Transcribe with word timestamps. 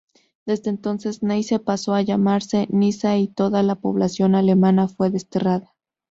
Desde 0.47 0.71
entonces, 0.71 1.21
Neisse 1.21 1.59
pasó 1.59 1.93
a 1.93 2.01
llamarse 2.01 2.65
Nysa 2.71 3.17
y 3.19 3.27
toda 3.27 3.61
la 3.61 3.75
población 3.75 4.33
alemana 4.33 4.87
fue 4.87 5.11
desterrada. 5.11 5.75